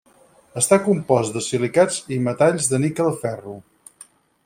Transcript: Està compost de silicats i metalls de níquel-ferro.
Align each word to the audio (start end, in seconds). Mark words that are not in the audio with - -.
Està 0.61 0.79
compost 0.85 1.35
de 1.37 1.45
silicats 1.49 2.01
i 2.17 2.21
metalls 2.31 2.73
de 2.75 2.83
níquel-ferro. 2.87 3.59